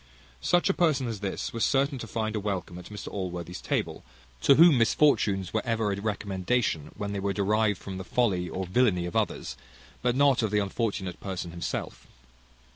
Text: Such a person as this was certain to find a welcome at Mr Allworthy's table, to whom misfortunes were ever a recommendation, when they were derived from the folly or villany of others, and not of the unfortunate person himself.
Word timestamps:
Such 0.41 0.67
a 0.67 0.73
person 0.73 1.07
as 1.07 1.19
this 1.19 1.53
was 1.53 1.63
certain 1.63 1.99
to 1.99 2.07
find 2.07 2.35
a 2.35 2.39
welcome 2.39 2.79
at 2.79 2.85
Mr 2.85 3.07
Allworthy's 3.09 3.61
table, 3.61 4.03
to 4.41 4.55
whom 4.55 4.79
misfortunes 4.79 5.53
were 5.53 5.61
ever 5.63 5.91
a 5.93 6.01
recommendation, 6.01 6.91
when 6.97 7.11
they 7.13 7.19
were 7.19 7.33
derived 7.33 7.77
from 7.79 7.99
the 7.99 8.03
folly 8.03 8.49
or 8.49 8.65
villany 8.65 9.05
of 9.05 9.15
others, 9.15 9.55
and 10.03 10.17
not 10.17 10.41
of 10.41 10.49
the 10.49 10.57
unfortunate 10.57 11.19
person 11.19 11.51
himself. 11.51 12.07